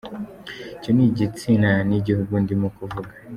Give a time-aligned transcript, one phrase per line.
[0.77, 3.11] Icyo ni igitsina n’igihugu, ndimo kuvuga.